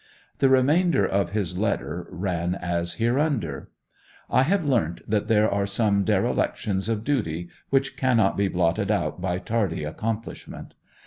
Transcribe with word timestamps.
The 0.39 0.49
remainder 0.49 1.05
of 1.07 1.29
his 1.29 1.59
letter 1.59 2.07
ran 2.09 2.55
as 2.55 2.93
hereunder:— 2.95 3.69
'I 4.31 4.41
have 4.41 4.65
learnt 4.65 5.07
that 5.07 5.27
there 5.27 5.47
are 5.47 5.67
some 5.67 6.03
derelictions 6.03 6.89
of 6.89 7.03
duty 7.03 7.49
which 7.69 7.95
cannot 7.97 8.35
be 8.35 8.47
blotted 8.47 8.89
out 8.89 9.21
by 9.21 9.37
tardy 9.37 9.83
accomplishment. 9.83 10.73